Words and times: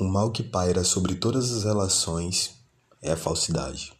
O 0.00 0.04
mal 0.04 0.30
que 0.30 0.42
paira 0.42 0.82
sobre 0.82 1.14
todas 1.14 1.52
as 1.52 1.64
relações 1.64 2.52
é 3.02 3.12
a 3.12 3.18
falsidade 3.18 3.92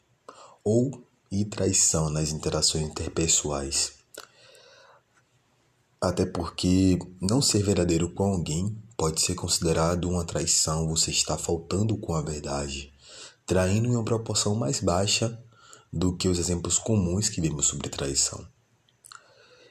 ou 0.65 1.07
e 1.31 1.45
traição 1.45 2.09
nas 2.09 2.31
interações 2.31 2.89
interpessoais. 2.89 3.93
Até 6.01 6.25
porque 6.25 6.99
não 7.21 7.43
ser 7.43 7.63
verdadeiro 7.63 8.09
com 8.15 8.33
alguém 8.33 8.75
pode 8.97 9.21
ser 9.21 9.35
considerado 9.35 10.09
uma 10.09 10.25
traição, 10.25 10.89
você 10.89 11.11
está 11.11 11.37
faltando 11.37 11.95
com 11.99 12.15
a 12.15 12.23
verdade, 12.23 12.91
traindo 13.45 13.87
em 13.87 13.95
uma 13.95 14.03
proporção 14.03 14.55
mais 14.55 14.81
baixa 14.81 15.39
do 15.93 16.17
que 16.17 16.29
os 16.29 16.39
exemplos 16.39 16.79
comuns 16.79 17.29
que 17.29 17.43
vemos 17.43 17.67
sobre 17.67 17.91
traição. 17.91 18.43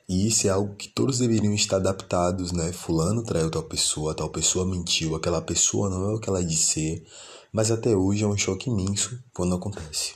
E 0.10 0.26
isso 0.26 0.48
é 0.48 0.50
algo 0.50 0.76
que 0.76 0.88
todos 0.88 1.20
deveriam 1.20 1.54
estar 1.54 1.76
adaptados, 1.76 2.52
né? 2.52 2.74
Fulano 2.74 3.24
traiu 3.24 3.52
tal 3.52 3.62
pessoa, 3.62 4.16
tal 4.16 4.32
pessoa 4.32 4.66
mentiu, 4.66 5.16
aquela 5.16 5.40
pessoa 5.40 5.88
não 5.88 6.10
é 6.10 6.16
o 6.16 6.20
que 6.20 6.28
ela 6.28 6.44
diz 6.44 6.62
ser, 6.62 7.06
mas 7.54 7.70
até 7.70 7.96
hoje 7.96 8.24
é 8.24 8.28
um 8.28 8.36
choque 8.36 8.72
imenso 8.72 9.24
quando 9.32 9.54
acontece. 9.54 10.14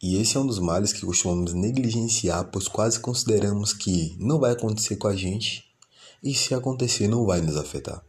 E 0.00 0.14
esse 0.16 0.36
é 0.36 0.40
um 0.40 0.46
dos 0.46 0.60
males 0.60 0.92
que 0.92 1.04
costumamos 1.04 1.52
negligenciar, 1.52 2.48
pois 2.52 2.68
quase 2.68 3.00
consideramos 3.00 3.72
que 3.72 4.16
não 4.20 4.38
vai 4.38 4.52
acontecer 4.52 4.94
com 4.94 5.08
a 5.08 5.16
gente 5.16 5.64
e 6.22 6.32
se 6.32 6.54
acontecer 6.54 7.08
não 7.08 7.26
vai 7.26 7.40
nos 7.40 7.56
afetar. 7.56 8.04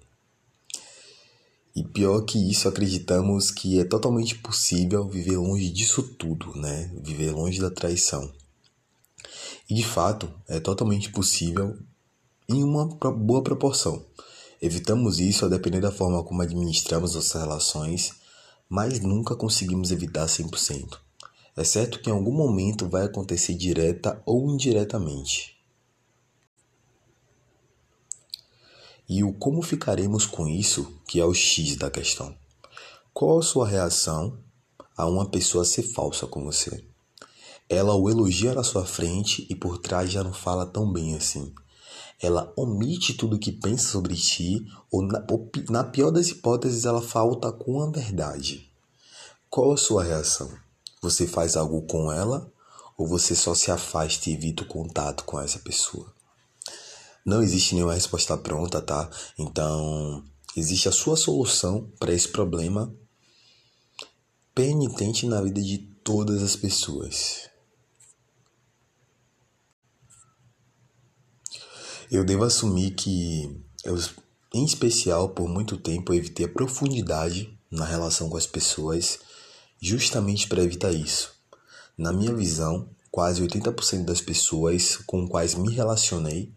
E 1.75 1.83
pior 1.83 2.21
que 2.21 2.37
isso, 2.51 2.67
acreditamos 2.67 3.49
que 3.49 3.79
é 3.79 3.83
totalmente 3.83 4.35
possível 4.35 5.07
viver 5.07 5.37
longe 5.37 5.71
disso 5.71 6.03
tudo, 6.03 6.55
né? 6.55 6.91
Viver 7.03 7.31
longe 7.31 7.59
da 7.59 7.71
traição. 7.71 8.31
E 9.69 9.73
de 9.73 9.83
fato, 9.83 10.31
é 10.47 10.59
totalmente 10.59 11.11
possível 11.11 11.77
em 12.49 12.63
uma 12.63 12.85
boa 12.85 13.43
proporção. 13.43 14.05
Evitamos 14.61 15.19
isso 15.19 15.45
a 15.45 15.49
depender 15.49 15.81
da 15.81 15.91
forma 15.91 16.23
como 16.23 16.41
administramos 16.41 17.13
nossas 17.13 17.41
relações, 17.41 18.15
mas 18.69 18.99
nunca 18.99 19.35
conseguimos 19.35 19.91
evitar 19.91 20.25
100%. 20.25 20.97
É 21.55 21.63
certo 21.63 21.99
que 21.99 22.09
em 22.09 22.13
algum 22.13 22.31
momento 22.31 22.87
vai 22.87 23.03
acontecer 23.03 23.53
direta 23.53 24.21
ou 24.25 24.49
indiretamente. 24.49 25.57
E 29.09 29.23
o 29.23 29.33
como 29.33 29.61
ficaremos 29.61 30.25
com 30.25 30.47
isso, 30.47 31.01
que 31.07 31.19
é 31.19 31.25
o 31.25 31.33
X 31.33 31.75
da 31.77 31.89
questão. 31.89 32.35
Qual 33.13 33.39
a 33.39 33.43
sua 33.43 33.67
reação 33.67 34.37
a 34.95 35.07
uma 35.07 35.29
pessoa 35.29 35.63
ser 35.63 35.83
falsa 35.83 36.27
com 36.27 36.43
você? 36.43 36.85
Ela 37.69 37.95
o 37.95 38.09
elogia 38.09 38.53
na 38.53 38.63
sua 38.63 38.85
frente 38.85 39.45
e 39.49 39.55
por 39.55 39.77
trás 39.77 40.09
já 40.09 40.23
não 40.23 40.33
fala 40.33 40.65
tão 40.65 40.91
bem 40.91 41.15
assim. 41.15 41.53
Ela 42.19 42.51
omite 42.55 43.13
tudo 43.13 43.35
o 43.35 43.39
que 43.39 43.51
pensa 43.51 43.89
sobre 43.89 44.15
ti, 44.15 44.65
ou 44.89 45.01
na, 45.03 45.25
ou 45.29 45.51
na 45.69 45.83
pior 45.83 46.09
das 46.09 46.29
hipóteses, 46.29 46.85
ela 46.85 47.01
falta 47.01 47.51
com 47.51 47.81
a 47.81 47.91
verdade. 47.91 48.71
Qual 49.49 49.71
a 49.71 49.77
sua 49.77 50.03
reação? 50.03 50.49
Você 51.01 51.27
faz 51.27 51.55
algo 51.55 51.83
com 51.83 52.11
ela 52.11 52.51
ou 52.97 53.07
você 53.07 53.35
só 53.35 53.53
se 53.53 53.69
afasta 53.69 54.29
e 54.29 54.33
evita 54.33 54.63
o 54.63 54.67
contato 54.67 55.23
com 55.23 55.39
essa 55.39 55.59
pessoa? 55.59 56.11
Não 57.25 57.43
existe 57.43 57.75
nenhuma 57.75 57.93
resposta 57.93 58.37
pronta, 58.37 58.81
tá? 58.81 59.09
Então, 59.37 60.23
existe 60.55 60.89
a 60.89 60.91
sua 60.91 61.15
solução 61.15 61.91
para 61.99 62.13
esse 62.13 62.29
problema 62.29 62.91
penitente 64.55 65.27
na 65.27 65.41
vida 65.41 65.61
de 65.61 65.77
todas 66.03 66.41
as 66.41 66.55
pessoas. 66.55 67.49
Eu 72.09 72.23
devo 72.23 72.45
assumir 72.45 72.91
que 72.91 73.61
eu, 73.83 73.97
em 74.53 74.63
especial, 74.63 75.29
por 75.29 75.49
muito 75.49 75.75
tempo, 75.75 76.13
eu 76.13 76.17
evitei 76.17 76.45
a 76.45 76.49
profundidade 76.49 77.57
na 77.69 77.85
relação 77.85 78.29
com 78.29 78.37
as 78.37 78.47
pessoas, 78.47 79.19
justamente 79.81 80.47
para 80.47 80.63
evitar 80.63 80.93
isso. 80.93 81.33
Na 81.97 82.13
minha 82.13 82.33
visão, 82.33 82.89
quase 83.11 83.45
80% 83.45 84.05
das 84.05 84.21
pessoas 84.21 84.95
com 85.05 85.27
quais 85.27 85.53
me 85.55 85.73
relacionei 85.73 86.53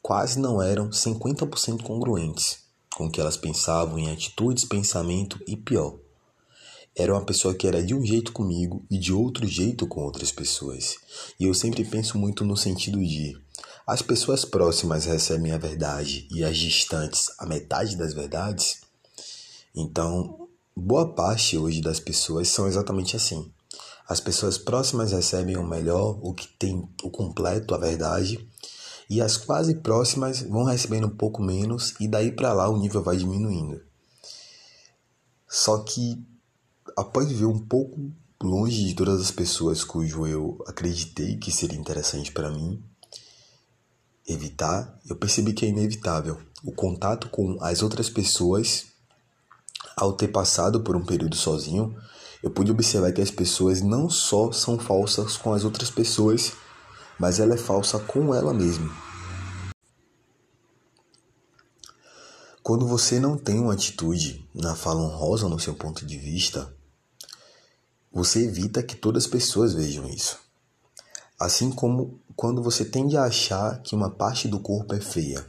quase 0.00 0.38
não 0.38 0.60
eram 0.60 0.88
50% 0.90 1.82
congruentes 1.82 2.58
com 2.94 3.06
o 3.06 3.10
que 3.10 3.20
elas 3.20 3.36
pensavam 3.36 3.98
em 3.98 4.10
atitudes, 4.10 4.64
pensamento 4.64 5.38
e 5.46 5.56
pior. 5.56 5.98
Era 6.96 7.12
uma 7.12 7.24
pessoa 7.24 7.54
que 7.54 7.66
era 7.66 7.82
de 7.82 7.94
um 7.94 8.04
jeito 8.06 8.32
comigo 8.32 8.86
e 8.90 8.96
de 8.96 9.12
outro 9.12 9.46
jeito 9.46 9.86
com 9.86 10.02
outras 10.02 10.30
pessoas. 10.30 10.96
E 11.40 11.44
eu 11.44 11.52
sempre 11.52 11.84
penso 11.84 12.16
muito 12.16 12.44
no 12.44 12.56
sentido 12.56 12.98
de 12.98 13.36
as 13.86 14.00
pessoas 14.00 14.46
próximas 14.46 15.04
recebem 15.04 15.52
a 15.52 15.58
verdade 15.58 16.26
e 16.30 16.42
as 16.42 16.56
distantes 16.56 17.30
a 17.38 17.44
metade 17.44 17.96
das 17.96 18.14
verdades. 18.14 18.80
Então, 19.74 20.48
boa 20.74 21.14
parte 21.14 21.58
hoje 21.58 21.82
das 21.82 22.00
pessoas 22.00 22.48
são 22.48 22.66
exatamente 22.66 23.14
assim. 23.14 23.52
As 24.08 24.20
pessoas 24.20 24.56
próximas 24.56 25.12
recebem 25.12 25.58
o 25.58 25.66
melhor, 25.66 26.18
o 26.22 26.32
que 26.32 26.48
tem 26.48 26.88
o 27.02 27.10
completo, 27.10 27.74
a 27.74 27.78
verdade, 27.78 28.48
e 29.08 29.20
as 29.20 29.36
quase 29.36 29.74
próximas 29.76 30.40
vão 30.40 30.64
recebendo 30.64 31.06
um 31.06 31.16
pouco 31.16 31.42
menos 31.42 31.94
e 32.00 32.08
daí 32.08 32.32
para 32.32 32.54
lá 32.54 32.68
o 32.70 32.78
nível 32.78 33.02
vai 33.02 33.18
diminuindo. 33.18 33.82
Só 35.46 35.78
que 35.80 36.24
após 36.96 37.30
ver 37.30 37.46
um 37.46 37.58
pouco 37.58 38.10
longe 38.42 38.84
de 38.84 38.94
todas 38.94 39.20
as 39.20 39.30
pessoas 39.30 39.84
cujo 39.84 40.26
eu 40.26 40.62
acreditei 40.66 41.36
que 41.36 41.52
seria 41.52 41.78
interessante 41.78 42.32
para 42.32 42.50
mim, 42.50 42.82
evitar, 44.26 44.98
eu 45.08 45.16
percebi 45.16 45.52
que 45.52 45.66
é 45.66 45.68
inevitável. 45.68 46.40
O 46.62 46.72
contato 46.72 47.28
com 47.28 47.58
as 47.60 47.82
outras 47.82 48.08
pessoas, 48.08 48.86
ao 49.96 50.12
ter 50.12 50.28
passado 50.28 50.80
por 50.80 50.96
um 50.96 51.04
período 51.04 51.36
sozinho, 51.36 51.94
eu 52.42 52.50
pude 52.50 52.70
observar 52.70 53.12
que 53.12 53.22
as 53.22 53.30
pessoas 53.30 53.80
não 53.80 54.08
só 54.08 54.52
são 54.52 54.78
falsas 54.78 55.36
com 55.36 55.52
as 55.52 55.64
outras 55.64 55.90
pessoas, 55.90 56.52
mas 57.18 57.40
ela 57.40 57.54
é 57.54 57.58
falsa 57.58 57.98
com 57.98 58.34
ela 58.34 58.52
mesma. 58.52 58.90
Quando 62.62 62.86
você 62.86 63.20
não 63.20 63.36
tem 63.36 63.58
uma 63.58 63.74
atitude 63.74 64.48
na 64.54 64.74
fala 64.74 65.02
honrosa 65.02 65.48
no 65.50 65.60
seu 65.60 65.74
ponto 65.74 66.06
de 66.06 66.16
vista, 66.16 66.74
você 68.10 68.44
evita 68.44 68.82
que 68.82 68.96
todas 68.96 69.24
as 69.24 69.30
pessoas 69.30 69.74
vejam 69.74 70.08
isso. 70.08 70.38
Assim 71.38 71.70
como 71.70 72.22
quando 72.36 72.62
você 72.62 72.84
tende 72.84 73.16
a 73.16 73.24
achar 73.24 73.80
que 73.82 73.94
uma 73.94 74.10
parte 74.10 74.48
do 74.48 74.58
corpo 74.58 74.94
é 74.94 75.00
feia, 75.00 75.44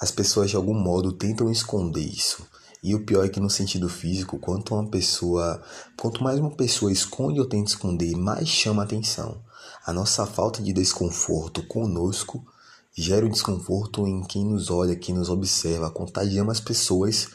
as 0.00 0.10
pessoas 0.10 0.50
de 0.50 0.56
algum 0.56 0.74
modo 0.74 1.12
tentam 1.12 1.50
esconder 1.50 2.02
isso. 2.02 2.46
E 2.82 2.94
o 2.94 3.04
pior 3.04 3.24
é 3.24 3.28
que 3.28 3.40
no 3.40 3.50
sentido 3.50 3.88
físico, 3.88 4.38
quanto 4.38 4.74
uma 4.74 4.86
pessoa, 4.88 5.60
quanto 5.96 6.22
mais 6.22 6.38
uma 6.38 6.54
pessoa 6.54 6.92
esconde 6.92 7.40
ou 7.40 7.46
tenta 7.46 7.70
esconder, 7.70 8.16
mais 8.16 8.46
chama 8.46 8.84
atenção. 8.84 9.42
A 9.84 9.92
nossa 9.92 10.24
falta 10.26 10.62
de 10.62 10.72
desconforto 10.72 11.66
conosco 11.66 12.46
gera 12.94 13.26
um 13.26 13.30
desconforto 13.30 14.06
em 14.06 14.22
quem 14.22 14.44
nos 14.44 14.70
olha, 14.70 14.94
quem 14.94 15.14
nos 15.14 15.28
observa, 15.28 15.90
contagiamos 15.90 16.52
as 16.52 16.60
pessoas 16.60 17.30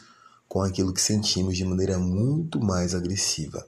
com 0.48 0.62
aquilo 0.62 0.92
que 0.92 1.00
sentimos 1.00 1.56
de 1.56 1.64
maneira 1.64 1.98
muito 1.98 2.60
mais 2.60 2.94
agressiva. 2.94 3.66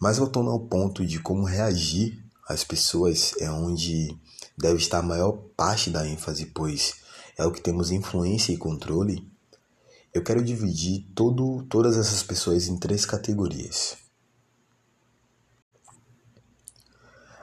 Mas 0.00 0.18
voltando 0.18 0.50
ao 0.50 0.60
ponto 0.60 1.04
de 1.04 1.20
como 1.20 1.44
reagir 1.44 2.18
as 2.50 2.64
pessoas 2.64 3.32
é 3.38 3.48
onde 3.48 4.18
deve 4.58 4.78
estar 4.78 4.98
a 4.98 5.02
maior 5.02 5.30
parte 5.56 5.88
da 5.88 6.04
ênfase, 6.04 6.46
pois 6.46 6.96
é 7.38 7.44
o 7.44 7.52
que 7.52 7.60
temos 7.60 7.92
influência 7.92 8.52
e 8.52 8.56
controle. 8.56 9.24
Eu 10.12 10.24
quero 10.24 10.42
dividir 10.42 11.06
todo, 11.14 11.64
todas 11.70 11.96
essas 11.96 12.24
pessoas 12.24 12.66
em 12.66 12.76
três 12.76 13.06
categorias. 13.06 13.96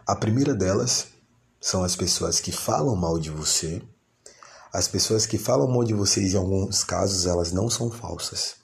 A 0.05 0.13
primeira 0.13 0.53
delas 0.53 1.07
são 1.57 1.85
as 1.85 1.95
pessoas 1.95 2.41
que 2.41 2.51
falam 2.51 2.93
mal 2.93 3.17
de 3.17 3.29
você. 3.29 3.81
As 4.73 4.89
pessoas 4.89 5.25
que 5.25 5.37
falam 5.37 5.69
mal 5.69 5.85
de 5.85 5.93
vocês, 5.93 6.33
em 6.33 6.37
alguns 6.37 6.83
casos, 6.83 7.25
elas 7.25 7.53
não 7.53 7.69
são 7.69 7.89
falsas. 7.89 8.55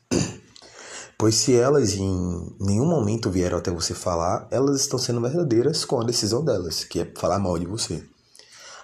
Pois 1.17 1.35
se 1.35 1.55
elas 1.55 1.93
em 1.93 2.55
nenhum 2.59 2.85
momento 2.85 3.29
vieram 3.29 3.57
até 3.57 3.71
você 3.71 3.93
falar, 3.93 4.47
elas 4.51 4.81
estão 4.81 4.99
sendo 4.99 5.21
verdadeiras 5.21 5.85
com 5.85 6.01
a 6.01 6.03
decisão 6.03 6.43
delas, 6.43 6.83
que 6.83 6.99
é 6.99 7.11
falar 7.15 7.39
mal 7.39 7.57
de 7.57 7.65
você. 7.65 8.03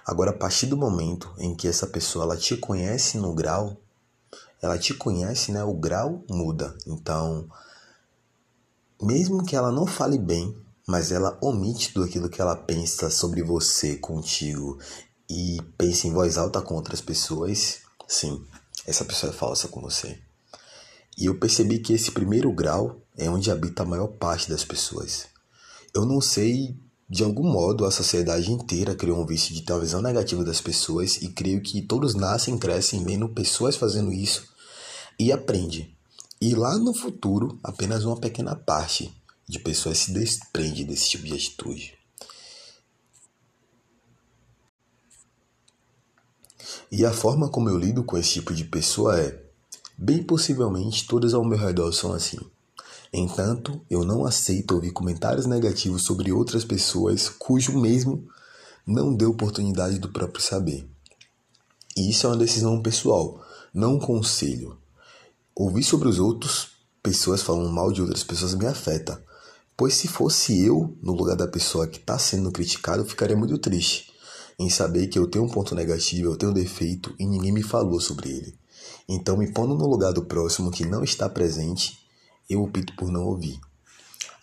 Agora, 0.06 0.30
a 0.30 0.36
partir 0.36 0.66
do 0.66 0.76
momento 0.76 1.32
em 1.38 1.54
que 1.54 1.68
essa 1.68 1.86
pessoa 1.86 2.24
ela 2.24 2.36
te 2.36 2.56
conhece 2.56 3.18
no 3.18 3.34
grau, 3.34 3.76
ela 4.62 4.78
te 4.78 4.94
conhece, 4.94 5.52
né? 5.52 5.62
O 5.64 5.74
grau 5.74 6.24
muda. 6.28 6.76
Então, 6.86 7.48
mesmo 9.00 9.44
que 9.44 9.56
ela 9.56 9.70
não 9.70 9.86
fale 9.86 10.18
bem, 10.18 10.56
mas 10.86 11.12
ela 11.12 11.38
omite 11.40 11.92
tudo 11.92 12.06
aquilo 12.06 12.28
que 12.28 12.40
ela 12.40 12.56
pensa 12.56 13.10
sobre 13.10 13.42
você, 13.42 13.96
contigo, 13.96 14.78
e 15.28 15.58
pensa 15.78 16.08
em 16.08 16.12
voz 16.12 16.36
alta 16.36 16.60
com 16.60 16.74
outras 16.74 17.00
pessoas, 17.00 17.80
sim, 18.08 18.44
essa 18.86 19.04
pessoa 19.04 19.32
é 19.32 19.36
falsa 19.36 19.68
com 19.68 19.80
você. 19.80 20.18
E 21.20 21.26
eu 21.26 21.38
percebi 21.38 21.78
que 21.78 21.92
esse 21.92 22.10
primeiro 22.10 22.50
grau 22.50 23.02
é 23.14 23.28
onde 23.28 23.50
habita 23.50 23.82
a 23.82 23.86
maior 23.86 24.08
parte 24.08 24.48
das 24.48 24.64
pessoas. 24.64 25.26
Eu 25.94 26.06
não 26.06 26.18
sei, 26.18 26.74
de 27.10 27.22
algum 27.22 27.42
modo, 27.42 27.84
a 27.84 27.90
sociedade 27.90 28.50
inteira 28.50 28.94
criou 28.94 29.20
um 29.20 29.26
vício 29.26 29.54
de 29.54 29.60
ter 29.60 29.74
uma 29.74 29.82
visão 29.82 30.00
negativa 30.00 30.42
das 30.42 30.62
pessoas 30.62 31.18
e 31.20 31.28
creio 31.28 31.60
que 31.60 31.82
todos 31.82 32.14
nascem, 32.14 32.56
crescem 32.56 33.04
vendo 33.04 33.28
pessoas 33.28 33.76
fazendo 33.76 34.10
isso 34.10 34.48
e 35.18 35.30
aprende. 35.30 35.94
E 36.40 36.54
lá 36.54 36.78
no 36.78 36.94
futuro, 36.94 37.60
apenas 37.62 38.06
uma 38.06 38.18
pequena 38.18 38.56
parte 38.56 39.12
de 39.46 39.58
pessoas 39.58 39.98
se 39.98 40.12
desprende 40.12 40.84
desse 40.84 41.10
tipo 41.10 41.24
de 41.26 41.34
atitude. 41.34 41.98
E 46.90 47.04
a 47.04 47.12
forma 47.12 47.50
como 47.50 47.68
eu 47.68 47.76
lido 47.76 48.02
com 48.04 48.16
esse 48.16 48.32
tipo 48.32 48.54
de 48.54 48.64
pessoa 48.64 49.20
é: 49.20 49.49
bem 50.02 50.22
possivelmente 50.22 51.06
todas 51.06 51.34
ao 51.34 51.44
meu 51.44 51.58
redor 51.58 51.92
são 51.92 52.14
assim. 52.14 52.38
Entanto, 53.12 53.82
eu 53.90 54.02
não 54.02 54.24
aceito 54.24 54.74
ouvir 54.74 54.92
comentários 54.92 55.44
negativos 55.44 56.04
sobre 56.04 56.32
outras 56.32 56.64
pessoas 56.64 57.28
cujo 57.28 57.78
mesmo 57.78 58.26
não 58.86 59.14
deu 59.14 59.28
oportunidade 59.28 59.98
do 59.98 60.08
próprio 60.08 60.42
saber. 60.42 60.88
E 61.94 62.08
isso 62.08 62.26
é 62.26 62.30
uma 62.30 62.36
decisão 62.38 62.80
pessoal, 62.80 63.44
não 63.74 63.96
um 63.96 63.98
conselho. 63.98 64.78
Ouvir 65.54 65.82
sobre 65.82 66.08
os 66.08 66.18
outros, 66.18 66.68
pessoas 67.02 67.42
falando 67.42 67.70
mal 67.70 67.92
de 67.92 68.00
outras 68.00 68.24
pessoas, 68.24 68.54
me 68.54 68.66
afeta. 68.66 69.22
Pois 69.76 69.92
se 69.92 70.08
fosse 70.08 70.64
eu 70.64 70.96
no 71.02 71.12
lugar 71.12 71.36
da 71.36 71.46
pessoa 71.46 71.86
que 71.86 71.98
está 71.98 72.18
sendo 72.18 72.50
criticada, 72.50 73.02
eu 73.02 73.06
ficaria 73.06 73.36
muito 73.36 73.58
triste 73.58 74.10
em 74.58 74.70
saber 74.70 75.08
que 75.08 75.18
eu 75.18 75.26
tenho 75.26 75.44
um 75.44 75.48
ponto 75.48 75.74
negativo, 75.74 76.30
eu 76.30 76.36
tenho 76.36 76.52
um 76.52 76.54
defeito 76.54 77.14
e 77.18 77.26
ninguém 77.26 77.52
me 77.52 77.62
falou 77.62 78.00
sobre 78.00 78.30
ele. 78.30 78.59
Então, 79.12 79.36
me 79.36 79.50
pondo 79.50 79.74
no 79.74 79.88
lugar 79.88 80.12
do 80.12 80.24
próximo 80.24 80.70
que 80.70 80.86
não 80.86 81.02
está 81.02 81.28
presente, 81.28 81.98
eu 82.48 82.62
opto 82.62 82.94
por 82.94 83.10
não 83.10 83.24
ouvir. 83.24 83.58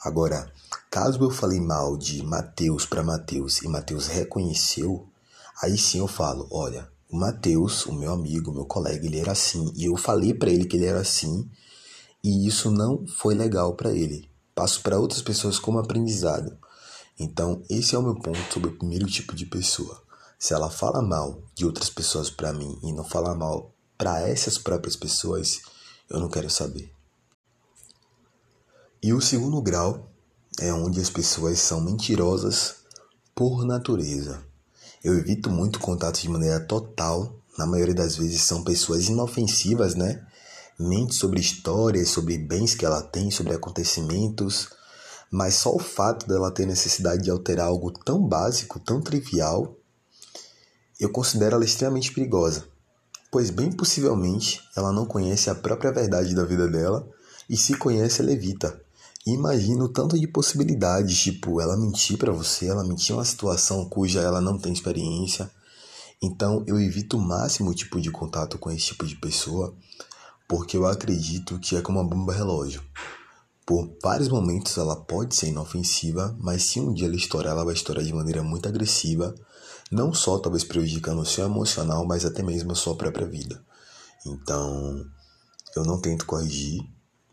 Agora, 0.04 0.52
caso 0.92 1.24
eu 1.24 1.31
falei 1.31 1.62
mal 1.62 1.96
de 1.96 2.22
Mateus 2.22 2.86
para 2.86 3.02
Mateus 3.02 3.62
e 3.62 3.68
Mateus 3.69 4.08
reconheceu, 4.08 5.08
aí 5.62 5.78
sim 5.78 6.00
eu 6.00 6.08
falo, 6.08 6.50
olha, 6.52 6.86
o 7.10 7.16
Mateus, 7.16 7.86
o 7.86 7.94
meu 7.94 8.12
amigo, 8.12 8.52
meu 8.52 8.66
colega, 8.66 9.06
ele 9.06 9.18
era 9.18 9.31
assim, 9.31 9.72
e 9.74 9.86
eu 9.86 9.96
falei 9.96 10.34
para 10.34 10.52
ele 10.52 10.66
que 10.66 10.75
ele 10.75 10.86
era 10.86 11.00
assim, 11.00 11.50
e 12.22 12.46
isso 12.46 12.70
não 12.70 13.08
foi 13.08 13.36
legal 13.36 13.74
para 13.74 13.94
ele. 13.94 14.30
Passo 14.54 14.81
para 14.81 15.00
outras 15.00 15.22
pessoas 15.22 15.58
como 15.58 15.80
aprendizado. 15.80 16.58
Então, 17.18 17.63
esse 17.70 17.96
é 17.96 17.98
o 17.98 18.04
meu 18.04 18.16
ponto 18.16 18.52
sobre 18.52 18.72
o 18.72 18.78
primeiro 18.78 19.06
tipo 19.06 19.34
de 19.34 19.46
pessoa. 19.46 20.02
Se 20.38 20.54
ela 20.54 20.70
fala 20.70 21.02
mal 21.02 21.42
de 21.56 21.66
outras 21.66 21.90
pessoas 21.90 22.30
para 22.30 22.52
mim 22.52 22.78
e 22.84 22.92
não 22.92 23.06
fala 23.06 23.34
mal 23.34 23.72
para 23.98 24.22
essas 24.28 24.58
próprias 24.58 24.96
pessoas, 24.96 25.62
eu 26.10 26.20
não 26.20 26.30
quero 26.30 26.50
saber. 26.50 26.92
E 29.02 29.14
o 29.14 29.22
segundo 29.22 29.62
grau 29.62 30.12
é 30.60 30.74
onde 30.74 31.00
as 31.00 31.10
pessoas 31.10 31.60
são 31.60 31.82
mentirosas 31.82 32.76
por 33.36 33.66
natureza. 33.66 34.44
Eu 35.04 35.18
evito 35.18 35.50
muito 35.50 35.80
contato 35.80 36.20
de 36.20 36.30
maneira 36.30 36.60
total. 36.60 37.36
Na 37.58 37.66
maioria 37.66 37.94
das 37.94 38.16
vezes 38.16 38.44
são 38.44 38.64
pessoas 38.64 39.08
inofensivas, 39.08 39.96
né? 39.96 40.26
Mente 40.80 41.16
sobre 41.16 41.40
histórias, 41.40 42.10
sobre 42.10 42.38
bens 42.38 42.76
que 42.76 42.86
ela 42.86 43.02
tem, 43.02 43.32
sobre 43.32 43.54
acontecimentos. 43.54 44.70
Mas 45.32 45.56
só 45.56 45.76
o 45.76 45.80
fato 45.80 46.28
dela 46.28 46.52
ter 46.52 46.66
necessidade 46.66 47.24
de 47.24 47.30
alterar 47.30 47.68
algo 47.68 47.92
tão 47.92 48.28
básico, 48.28 48.80
tão 48.80 49.02
trivial, 49.02 49.76
eu 51.00 51.12
considero 51.12 51.56
ela 51.56 51.66
extremamente 51.66 52.12
perigosa, 52.12 52.68
pois 53.31 53.50
bem 53.50 53.71
possivelmente 53.71 54.62
ela 54.75 54.91
não 54.91 55.06
conhece 55.06 55.50
a 55.50 55.56
própria 55.56 55.91
verdade 55.91 56.33
da 56.33 56.45
vida 56.45 56.68
dela 56.68 57.07
e 57.50 57.56
se 57.56 57.75
conhece 57.75 58.21
ela 58.21 58.31
evita. 58.31 58.81
E 59.25 59.38
o 59.83 59.89
tanto 59.89 60.18
de 60.18 60.25
possibilidades, 60.25 61.18
tipo, 61.19 61.59
ela 61.59 61.75
mentir 61.75 62.18
para 62.18 62.31
você, 62.31 62.68
ela 62.68 62.88
mentir 62.88 63.13
uma 63.13 63.25
situação 63.25 63.83
cuja 63.89 64.21
ela 64.21 64.39
não 64.39 64.57
tem 64.57 64.71
experiência. 64.71 65.51
Então 66.21 66.63
eu 66.65 66.79
evito 66.79 67.18
o 67.18 67.21
máximo 67.21 67.74
tipo 67.74 68.00
de 68.00 68.09
contato 68.09 68.57
com 68.57 68.71
esse 68.71 68.85
tipo 68.85 69.06
de 69.06 69.15
pessoa, 69.18 69.75
porque 70.47 70.77
eu 70.77 70.85
acredito 70.85 71.59
que 71.59 71.75
é 71.75 71.81
como 71.81 72.00
uma 72.00 72.09
bomba 72.09 72.33
relógio. 72.33 72.81
Por 73.68 73.98
vários 74.02 74.30
momentos 74.30 74.78
ela 74.78 74.96
pode 74.96 75.36
ser 75.36 75.48
inofensiva, 75.48 76.34
mas 76.40 76.64
se 76.64 76.80
um 76.80 76.94
dia 76.94 77.06
ela 77.08 77.18
estourar, 77.18 77.52
ela 77.52 77.66
vai 77.66 77.74
estourar 77.74 78.02
de 78.02 78.14
maneira 78.14 78.42
muito 78.42 78.66
agressiva 78.66 79.36
não 79.92 80.14
só 80.14 80.40
talvez 80.40 80.64
prejudicando 80.64 81.19
o 81.19 81.25
seu 81.25 81.46
emocional, 81.46 82.06
mas 82.06 82.24
até 82.24 82.42
mesmo 82.42 82.72
a 82.72 82.75
sua 82.75 82.96
própria 82.96 83.28
vida. 83.28 83.62
Então, 84.25 85.06
eu 85.75 85.84
não 85.84 86.00
tento 86.00 86.25
corrigir, 86.25 86.81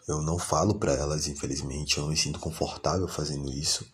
eu 0.09 0.21
não 0.23 0.37
falo 0.37 0.75
para 0.79 0.93
elas, 0.93 1.29
infelizmente, 1.29 1.99
eu 1.99 2.03
não 2.03 2.11
me 2.11 2.17
sinto 2.17 2.41
confortável 2.41 3.07
fazendo 3.07 3.53
isso. 3.53 3.87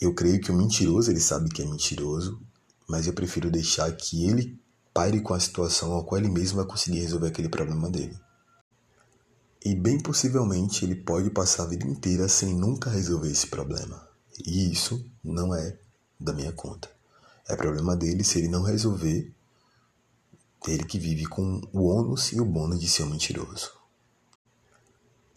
Eu 0.00 0.12
creio 0.12 0.40
que 0.40 0.50
o 0.50 0.56
mentiroso, 0.56 1.08
ele 1.08 1.20
sabe 1.20 1.48
que 1.50 1.62
é 1.62 1.64
mentiroso, 1.64 2.40
mas 2.88 3.06
eu 3.06 3.12
prefiro 3.12 3.48
deixar 3.48 3.90
que 3.92 4.24
ele 4.24 4.60
pare 4.92 5.20
com 5.20 5.34
a 5.34 5.40
situação 5.40 5.92
ao 5.92 6.04
qual 6.04 6.20
ele 6.20 6.28
mesmo 6.28 6.56
vai 6.56 6.66
conseguir 6.66 6.98
resolver 6.98 7.28
aquele 7.28 7.48
problema 7.48 7.88
dele. 7.88 8.18
E 9.64 9.74
bem 9.74 9.98
possivelmente 9.98 10.84
ele 10.84 10.94
pode 10.94 11.30
passar 11.30 11.62
a 11.62 11.68
vida 11.68 11.86
inteira 11.86 12.28
sem 12.28 12.54
nunca 12.54 12.90
resolver 12.90 13.30
esse 13.30 13.46
problema. 13.46 14.06
E 14.44 14.70
isso 14.70 15.02
não 15.22 15.54
é 15.54 15.78
da 16.20 16.34
minha 16.34 16.52
conta. 16.52 16.90
É 17.48 17.56
problema 17.56 17.96
dele 17.96 18.22
se 18.22 18.38
ele 18.38 18.48
não 18.48 18.62
resolver. 18.62 19.32
Ele 20.68 20.84
que 20.84 20.98
vive 20.98 21.24
com 21.24 21.62
o 21.72 21.84
ônus 21.84 22.32
e 22.32 22.40
o 22.40 22.44
bônus 22.44 22.78
de 22.78 22.90
ser 22.90 23.04
um 23.04 23.10
mentiroso. 23.10 23.72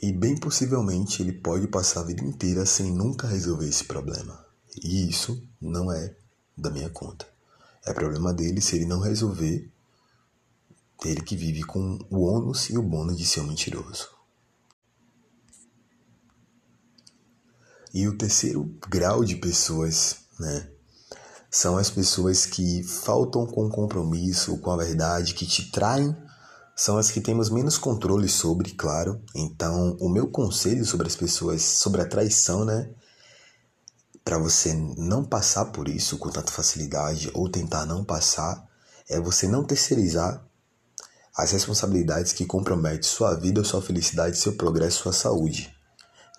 E 0.01 0.11
bem 0.11 0.37
possivelmente 0.37 1.21
ele 1.21 1.31
pode 1.31 1.65
passar 1.67 2.01
a 2.01 2.05
vida 2.05 2.23
inteira 2.23 2.65
sem 2.65 2.91
nunca 2.91 3.27
resolver 3.27 3.69
esse 3.69 3.85
problema. 3.85 4.45
E 4.83 5.07
isso 5.07 5.41
não 5.61 5.89
é 5.89 6.13
da 6.57 6.69
minha 6.69 6.89
conta. 6.89 7.25
É 7.85 7.93
problema 7.93 8.33
dele 8.33 8.59
se 8.59 8.75
ele 8.75 8.85
não 8.85 8.99
resolver. 8.99 9.71
Ele 11.05 11.21
que 11.21 11.37
vive 11.37 11.63
com 11.63 11.97
o 12.09 12.23
ônus 12.23 12.69
e 12.69 12.77
o 12.77 12.83
bônus 12.83 13.17
de 13.17 13.25
ser 13.25 13.39
um 13.39 13.47
mentiroso. 13.47 14.16
E 17.97 18.07
o 18.07 18.15
terceiro 18.15 18.63
grau 18.87 19.25
de 19.25 19.37
pessoas, 19.37 20.17
né, 20.39 20.69
são 21.49 21.79
as 21.79 21.89
pessoas 21.89 22.45
que 22.45 22.83
faltam 22.83 23.47
com 23.47 23.67
compromisso, 23.71 24.55
com 24.59 24.69
a 24.69 24.77
verdade, 24.77 25.33
que 25.33 25.47
te 25.47 25.71
traem, 25.71 26.15
são 26.75 26.99
as 26.99 27.09
que 27.09 27.19
temos 27.19 27.49
menos 27.49 27.75
controle 27.75 28.29
sobre, 28.29 28.73
claro. 28.73 29.19
Então, 29.33 29.97
o 29.99 30.07
meu 30.09 30.27
conselho 30.27 30.85
sobre 30.85 31.07
as 31.07 31.15
pessoas, 31.15 31.63
sobre 31.63 31.99
a 31.99 32.07
traição, 32.07 32.63
né? 32.63 32.87
Para 34.23 34.37
você 34.37 34.75
não 34.95 35.23
passar 35.25 35.65
por 35.65 35.89
isso 35.89 36.19
com 36.19 36.29
tanta 36.29 36.51
facilidade 36.51 37.31
ou 37.33 37.49
tentar 37.49 37.87
não 37.87 38.05
passar, 38.05 38.63
é 39.09 39.19
você 39.19 39.47
não 39.47 39.63
terceirizar 39.63 40.45
as 41.35 41.49
responsabilidades 41.51 42.31
que 42.31 42.45
comprometem 42.45 43.01
sua 43.01 43.33
vida, 43.33 43.63
sua 43.63 43.81
felicidade, 43.81 44.37
seu 44.37 44.53
progresso, 44.53 45.01
sua 45.01 45.13
saúde. 45.13 45.75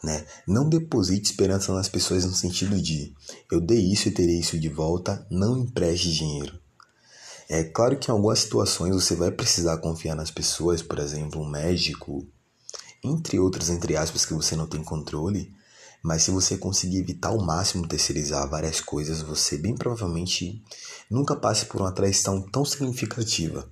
Né? 0.02 0.24
Não 0.46 0.68
deposite 0.68 1.30
esperança 1.30 1.72
nas 1.74 1.88
pessoas 1.88 2.24
no 2.24 2.32
sentido 2.32 2.80
de 2.80 3.12
eu 3.50 3.60
dei 3.60 3.80
isso 3.80 4.08
e 4.08 4.12
terei 4.12 4.38
isso 4.38 4.58
de 4.58 4.68
volta, 4.68 5.26
não 5.28 5.58
empreste 5.58 6.12
dinheiro. 6.12 6.58
É 7.48 7.64
claro 7.64 7.98
que 7.98 8.10
em 8.10 8.12
algumas 8.12 8.40
situações 8.40 8.94
você 8.94 9.16
vai 9.16 9.30
precisar 9.32 9.78
confiar 9.78 10.14
nas 10.14 10.30
pessoas, 10.30 10.82
por 10.82 10.98
exemplo, 10.98 11.40
um 11.40 11.48
médico, 11.48 12.26
entre 13.02 13.38
outras, 13.40 13.70
entre 13.70 13.96
aspas, 13.96 14.24
que 14.24 14.34
você 14.34 14.54
não 14.54 14.68
tem 14.68 14.84
controle, 14.84 15.52
mas 16.02 16.22
se 16.22 16.30
você 16.30 16.56
conseguir 16.56 16.98
evitar 16.98 17.30
ao 17.30 17.44
máximo 17.44 17.88
terceirizar 17.88 18.48
várias 18.48 18.80
coisas, 18.80 19.22
você 19.22 19.58
bem 19.58 19.74
provavelmente 19.74 20.62
nunca 21.10 21.34
passe 21.34 21.66
por 21.66 21.80
uma 21.80 21.92
traição 21.92 22.40
tão 22.42 22.64
significativa. 22.64 23.68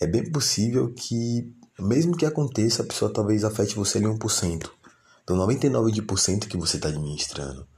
É 0.00 0.06
bem 0.06 0.30
possível 0.30 0.94
que, 0.94 1.52
mesmo 1.78 2.16
que 2.16 2.24
aconteça, 2.24 2.82
a 2.82 2.86
pessoa 2.86 3.12
talvez 3.12 3.44
afete 3.44 3.74
você 3.74 3.98
ali 3.98 4.06
1% 4.06 4.77
do 5.28 5.34
99% 5.34 6.48
que 6.48 6.56
você 6.56 6.76
está 6.76 6.88
administrando. 6.88 7.68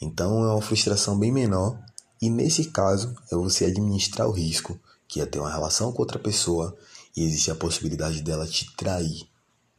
Então 0.00 0.42
é 0.42 0.52
uma 0.52 0.62
frustração 0.62 1.18
bem 1.18 1.30
menor 1.30 1.78
e 2.20 2.30
nesse 2.30 2.70
caso 2.70 3.14
é 3.30 3.36
você 3.36 3.66
administrar 3.66 4.26
o 4.26 4.32
risco, 4.32 4.80
que 5.06 5.20
é 5.20 5.26
ter 5.26 5.38
uma 5.38 5.52
relação 5.52 5.92
com 5.92 6.00
outra 6.00 6.18
pessoa 6.18 6.74
e 7.14 7.22
existe 7.22 7.50
a 7.50 7.54
possibilidade 7.54 8.22
dela 8.22 8.46
te 8.46 8.74
trair, 8.74 9.28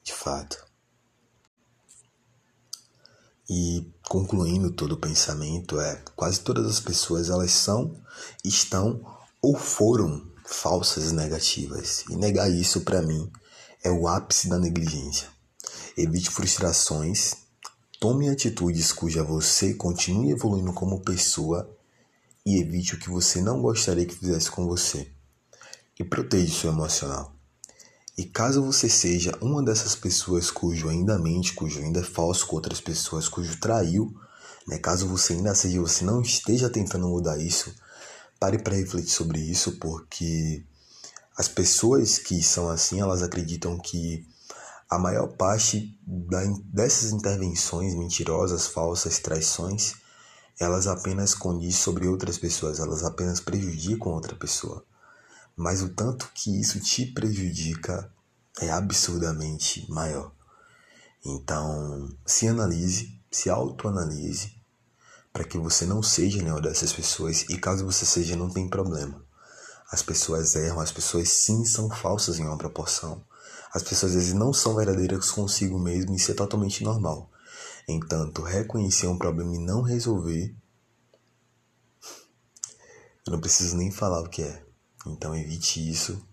de 0.04 0.14
fato. 0.14 0.64
E 3.50 3.92
concluindo 4.08 4.72
todo 4.72 4.94
o 4.94 5.00
pensamento 5.00 5.80
é 5.80 6.02
quase 6.16 6.40
todas 6.42 6.68
as 6.68 6.80
pessoas 6.80 7.30
elas 7.30 7.52
são, 7.52 7.96
estão 8.44 9.04
ou 9.42 9.56
foram 9.56 10.26
falsas 10.46 11.12
negativas. 11.12 12.06
E 12.10 12.16
negar 12.16 12.50
isso 12.50 12.82
para 12.82 13.02
mim 13.02 13.32
é 13.84 13.90
o 13.90 14.08
ápice 14.08 14.48
da 14.48 14.58
negligência. 14.58 15.35
Evite 15.98 16.30
frustrações. 16.30 17.36
Tome 18.02 18.28
atitudes 18.28 18.92
cuja 18.92 19.24
você 19.24 19.74
continue 19.74 20.32
evoluindo 20.32 20.74
como 20.74 21.00
pessoa 21.00 21.74
e 22.46 22.60
evite 22.60 22.96
o 22.96 23.00
que 23.00 23.10
você 23.10 23.42
não 23.42 23.62
gostaria 23.62 24.06
que 24.06 24.14
fizesse 24.14 24.52
com 24.52 24.68
você. 24.68 25.10
E 25.98 26.04
proteja 26.04 26.54
seu 26.54 26.70
emocional. 26.70 27.34
E 28.18 28.26
caso 28.26 28.62
você 28.62 28.90
seja 28.90 29.38
uma 29.42 29.64
dessas 29.64 29.96
pessoas 29.96 30.52
cujo 30.52 30.90
ainda 30.90 31.18
mente, 31.18 31.54
cujo 31.54 31.80
ainda 31.80 32.02
é 32.02 32.04
falso 32.04 32.46
com 32.46 32.58
outras 32.58 32.82
pessoas, 32.82 33.30
cujo 33.30 33.58
traiu, 33.58 34.14
né? 34.68 34.78
caso 34.78 35.08
você 35.08 35.32
ainda 35.32 35.56
seja, 35.56 35.80
você 35.80 36.04
não 36.04 36.22
esteja 36.22 36.70
tentando 36.70 37.08
mudar 37.08 37.38
isso, 37.38 37.74
pare 38.38 38.60
para 38.60 38.76
refletir 38.76 39.12
sobre 39.12 39.40
isso, 39.40 39.80
porque 39.80 40.62
as 41.38 41.48
pessoas 41.48 42.18
que 42.18 42.44
são 42.44 42.70
assim, 42.70 43.00
elas 43.00 43.24
acreditam 43.24 43.78
que 43.78 44.28
A 44.90 45.00
maior 45.00 45.28
parte 45.36 45.98
dessas 46.66 47.12
intervenções 47.12 47.96
mentirosas, 47.96 48.68
falsas, 48.68 49.20
traições, 49.20 49.96
elas 50.60 50.88
apenas 50.88 51.34
condiz 51.34 51.76
sobre 51.78 52.08
outras 52.08 52.38
pessoas, 52.38 52.80
elas 52.80 53.04
apenas 53.04 53.40
prejudicam 53.40 54.14
outra 54.14 54.36
pessoa. 54.36 54.86
Mas 55.56 55.82
o 55.82 55.90
tanto 55.90 56.30
que 56.34 56.62
isso 56.62 56.80
te 56.80 57.06
prejudica 57.06 58.12
é 58.60 58.70
absurdamente 58.70 59.90
maior. 59.90 60.32
Então, 61.26 62.16
se 62.26 62.48
analise, 62.48 63.20
se 63.32 63.50
autoanalise, 63.50 64.56
para 65.34 65.44
que 65.44 65.58
você 65.58 65.86
não 65.86 66.02
seja 66.02 66.42
nenhuma 66.42 66.62
dessas 66.62 66.94
pessoas 66.94 67.42
e 67.50 67.58
caso 67.58 67.84
você 67.84 68.06
seja, 68.06 68.36
não 68.36 68.50
tem 68.50 68.70
problema. 68.70 69.22
As 69.92 70.02
pessoas 70.02 70.56
erram, 70.56 70.80
as 70.80 70.92
pessoas 70.92 71.30
sim 71.30 71.66
são 71.66 71.90
falsas 71.90 72.40
em 72.40 72.46
uma 72.46 72.58
proporção. 72.58 73.22
As 73.76 73.84
pessoas 73.84 74.14
às 74.14 74.16
vezes 74.16 74.34
não 74.34 74.54
são 74.54 74.74
verdadeiras 74.74 75.30
consigo 75.32 75.78
mesmo 75.78 76.14
e 76.14 76.16
isso 76.16 76.32
é 76.32 76.34
totalmente 76.34 76.82
normal. 76.82 77.30
Entanto, 77.86 78.42
reconhecer 78.42 79.06
um 79.08 79.18
problema 79.18 79.54
e 79.54 79.60
não 79.60 79.82
resolver, 79.82 80.56
eu 83.28 83.34
não 83.34 83.42
preciso 83.42 83.76
nem 83.76 83.92
falar 83.92 84.22
o 84.22 84.30
que 84.30 84.44
é. 84.44 84.66
Então 85.06 85.36
evite 85.36 85.92
isso, 85.92 86.26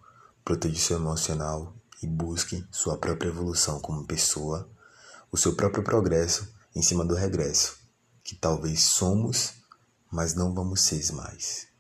proteja 0.45 0.79
seu 0.79 0.99
emocional 0.99 1.75
e 2.01 2.07
busque 2.07 2.65
sua 2.71 2.97
própria 2.97 3.31
evolução 3.31 3.81
como 3.81 4.07
pessoa, 4.07 4.71
o 5.33 5.37
seu 5.37 5.57
próprio 5.57 5.83
progresso 5.83 6.49
em 6.77 6.81
cima 6.81 7.05
do 7.05 7.17
regresso, 7.17 7.77
que 8.23 8.37
talvez 8.37 8.85
somos, 8.85 9.55
mas 10.13 10.33
não 10.37 10.55
vamos 10.55 10.83
ser 10.83 11.13
mais. 11.13 11.72